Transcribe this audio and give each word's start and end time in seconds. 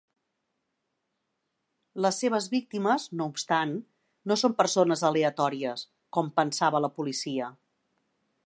Les 2.05 2.21
seves 2.23 2.47
víctimes, 2.55 3.05
no 3.21 3.27
obstant, 3.33 3.75
no 4.33 4.39
són 4.45 4.57
persones 4.63 5.05
aleatòries, 5.11 5.85
com 6.19 6.37
pensava 6.41 6.87
la 6.87 6.95
policia. 7.01 7.53